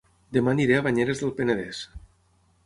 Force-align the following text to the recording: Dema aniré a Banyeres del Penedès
Dema 0.37 0.53
aniré 0.55 0.77
a 0.79 0.85
Banyeres 0.87 1.21
del 1.25 1.35
Penedès 1.41 1.83